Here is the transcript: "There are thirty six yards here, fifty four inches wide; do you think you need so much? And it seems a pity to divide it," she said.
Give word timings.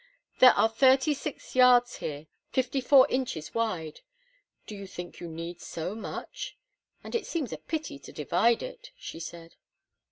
"There 0.39 0.53
are 0.53 0.67
thirty 0.67 1.13
six 1.13 1.53
yards 1.55 1.97
here, 1.97 2.25
fifty 2.49 2.81
four 2.81 3.07
inches 3.11 3.53
wide; 3.53 4.01
do 4.65 4.75
you 4.75 4.87
think 4.87 5.19
you 5.19 5.27
need 5.27 5.61
so 5.61 5.93
much? 5.93 6.57
And 7.03 7.13
it 7.13 7.27
seems 7.27 7.53
a 7.53 7.57
pity 7.59 7.99
to 7.99 8.11
divide 8.11 8.63
it," 8.63 8.89
she 8.97 9.19
said. 9.19 9.57